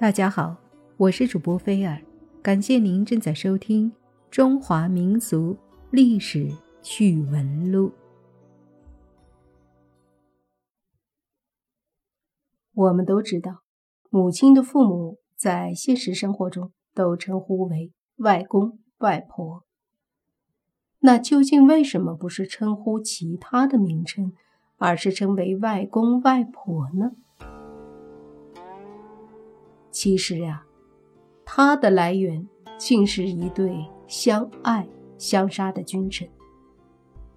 [0.00, 0.56] 大家好，
[0.96, 2.00] 我是主播菲尔，
[2.40, 3.90] 感谢您正在收听
[4.30, 5.56] 《中华民俗
[5.90, 6.48] 历史
[6.80, 7.88] 趣闻录》。
[12.74, 13.64] 我们都知道，
[14.08, 19.64] 母亲的父母在现实生活中都称呼为外公外婆。
[21.00, 24.32] 那究竟为什么不是称呼其他的名称，
[24.76, 27.16] 而是称为外公外婆呢？
[30.00, 30.64] 其实呀，
[31.44, 32.48] 它的来源
[32.78, 34.86] 竟是一对相爱
[35.18, 36.28] 相杀的君臣。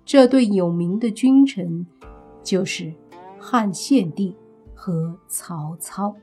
[0.05, 1.87] 这对有名的君臣，
[2.43, 2.93] 就是
[3.39, 4.37] 汉献帝
[4.75, 6.15] 和曹操。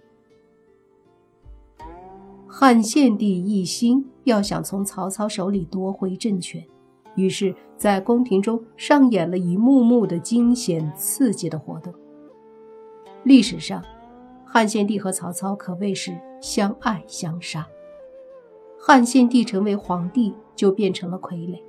[2.47, 6.65] 汉献帝一心要想从曹操手里夺回政权，
[7.17, 11.93] 于是，在宫廷中上演了一幕幕的惊险刺激的活动。
[13.25, 13.83] 历史上，
[14.45, 16.17] 汉献帝和曹操可谓是。
[16.41, 17.67] 相爱相杀。
[18.79, 21.61] 汉献帝成为皇帝，就变成了傀儡。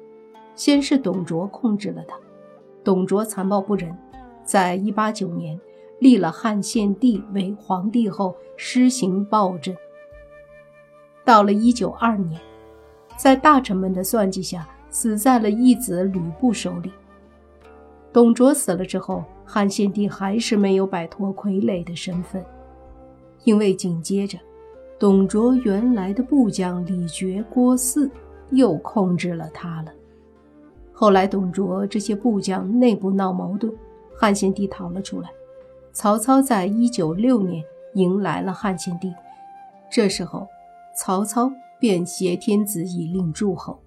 [0.55, 2.17] 先是董卓控制了他，
[2.83, 3.95] 董卓残暴不仁，
[4.43, 5.59] 在一八九年
[5.99, 9.75] 立了汉献帝为皇帝后，施行暴政。
[11.25, 12.39] 到了一九二年，
[13.17, 16.91] 在大臣们的算计下，死在了义子吕布手里。
[18.11, 22.43] 董卓死了之后，汉献帝还是没有摆脱傀儡的身份，
[23.43, 24.37] 因为紧接着。
[24.99, 28.11] 董卓原来的部将李傕、郭汜
[28.51, 29.93] 又控制了他了。
[30.91, 33.73] 后来，董卓这些部将内部闹矛盾，
[34.13, 35.29] 汉献帝逃了出来。
[35.93, 39.13] 曹操在一九六年迎来了汉献帝，
[39.89, 40.45] 这时候，
[40.97, 43.79] 曹操便挟天子以令诸侯。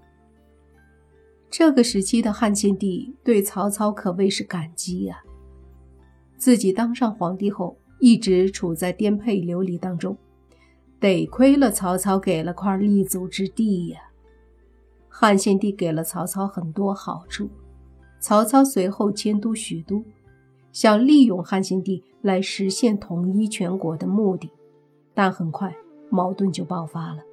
[1.50, 5.22] 这个时期的汉献帝对曹操可谓是感激呀。
[6.38, 10.16] 自己当上皇帝后，一直处在颠沛流离当中。
[11.02, 13.98] 得亏了曹操给了块立足之地呀！
[15.08, 17.50] 汉献帝给了曹操很多好处，
[18.20, 20.04] 曹操随后迁都许都，
[20.70, 24.48] 想利用汉献帝来实现统一全国的目的，
[25.12, 25.74] 但很快
[26.08, 27.24] 矛盾就爆发了。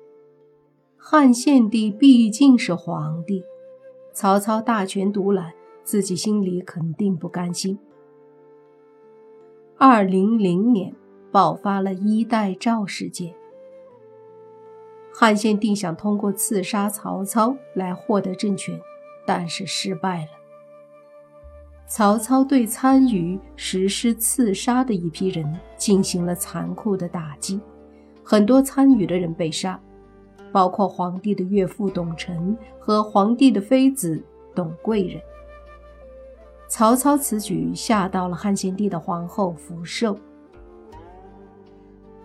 [0.98, 3.44] 汉献帝毕竟是皇帝，
[4.14, 7.78] 曹操大权独揽，自己心里肯定不甘心。
[9.78, 10.96] 二零零年
[11.32, 13.36] 爆发了一代赵事件。
[15.14, 18.80] 汉献帝想通过刺杀曹操来获得政权，
[19.26, 20.32] 但是失败了。
[21.88, 27.60] 曹操对参与实施刺杀的一批人进行了残酷的打击，
[28.24, 29.80] 很多参与的人被杀，
[30.52, 35.20] 包括皇帝的岳父董承和皇帝的妃子董贵人。
[36.68, 40.16] 曹操此举吓到了汉献帝的皇后福寿。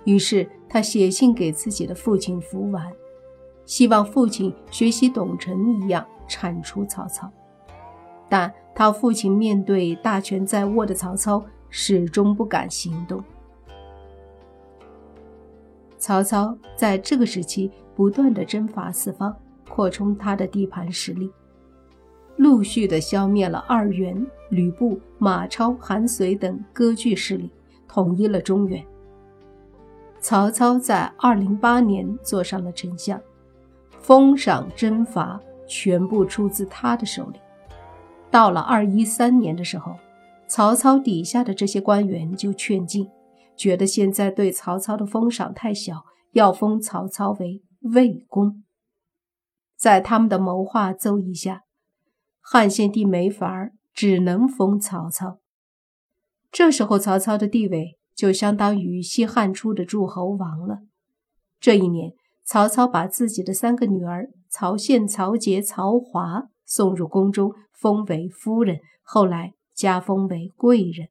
[0.04, 2.92] 于是他写信给自己的父亲福完，
[3.64, 7.30] 希望父亲学习董承一样铲除曹操。
[8.28, 13.22] 但他父亲面对大权在握的曹操，始终不敢行动。
[15.96, 19.32] 曹操在这个时期不断的征伐四方，
[19.68, 21.30] 扩充他的地盘实力，
[22.36, 27.48] 陆续的消灭了二袁、吕布、马超、韩遂等割据势力，
[27.86, 28.84] 统一了中原。
[30.24, 33.20] 曹操在二零八年坐上了丞相，
[34.00, 37.38] 封赏征伐全部出自他的手里。
[38.30, 39.96] 到了二一三年的时候，
[40.48, 43.06] 曹操底下的这些官员就劝进，
[43.54, 48.64] 觉得现在对曹操的封赏太小，要封曹操为魏公。
[49.76, 51.64] 在他们的谋划奏议下，
[52.40, 55.40] 汉献帝没法儿，只能封曹操。
[56.50, 57.98] 这时候，曹操的地位。
[58.14, 60.80] 就相当于西汉初的诸侯王了。
[61.60, 62.12] 这一年，
[62.44, 71.08] 曹操把自己的三个女儿曹宪、曹节、曹华送入宫中，封为夫人，后来加封为贵人。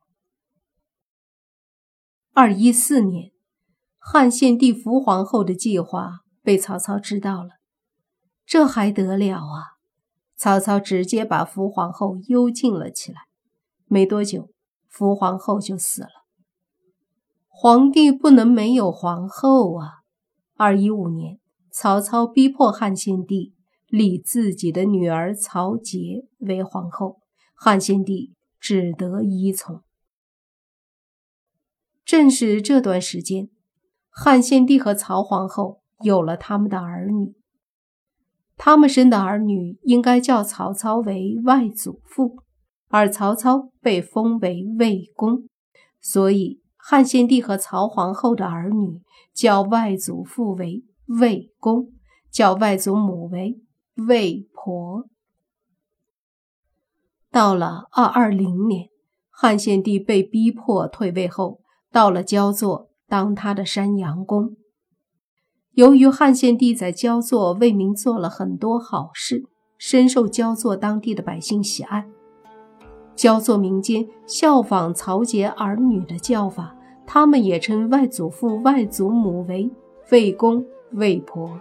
[2.34, 3.32] 二一四年，
[3.98, 7.52] 汉献帝扶皇后的计划被曹操知道了，
[8.46, 9.78] 这还得了啊！
[10.36, 13.22] 曹操直接把扶皇后幽禁了起来。
[13.86, 14.50] 没多久，
[14.90, 16.23] 扶皇后就死了。
[17.56, 20.02] 皇帝不能没有皇后啊！
[20.58, 21.40] 二一五年，
[21.72, 23.54] 曹操逼迫汉献帝
[23.88, 27.20] 立自己的女儿曹节为皇后，
[27.54, 29.82] 汉献帝只得依从。
[32.04, 33.50] 正是这段时间，
[34.10, 37.36] 汉献帝和曹皇后有了他们的儿女。
[38.58, 42.40] 他们生的儿女应该叫曹操为外祖父，
[42.90, 45.48] 而曹操被封为魏公，
[46.02, 46.63] 所以。
[46.86, 49.02] 汉献帝和曹皇后的儿女
[49.34, 51.94] 叫外祖父为魏公，
[52.30, 53.62] 叫外祖母为
[54.06, 55.06] 魏婆。
[57.32, 58.90] 到了二二零年，
[59.30, 64.58] 汉献帝被逼迫退位后，到了焦作当他的山阳公。
[65.72, 69.46] 由于汉献帝在焦作为民做了很多好事，
[69.78, 72.13] 深受焦作当地的百姓喜爱。
[73.16, 76.76] 焦作民间效仿曹节儿女的叫法，
[77.06, 79.70] 他们也称外祖父、外祖母为
[80.12, 81.60] 魏公、魏婆。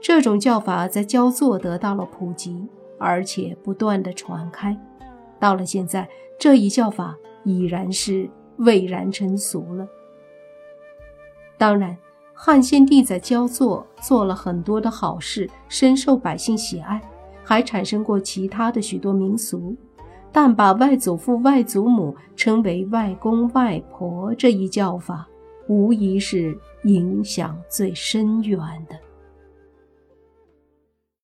[0.00, 2.68] 这种叫法在焦作得到了普及。
[3.02, 4.78] 而且不断的传开，
[5.38, 6.06] 到了现在，
[6.38, 8.28] 这一叫法已然是
[8.58, 9.88] 蔚然成俗了。
[11.56, 11.96] 当然，
[12.34, 17.00] 汉献帝在焦作做了很多的好事，深受百姓喜爱，
[17.50, 19.76] 还产生过其他的许多民俗。
[20.30, 25.26] 但把外祖父、外祖母称为外公、外婆这一叫法，
[25.66, 28.94] 无疑是影响最深远的。